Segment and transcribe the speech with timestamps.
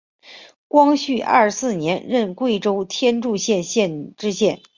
[0.67, 4.59] 光绪二十四年任贵州天柱县知县。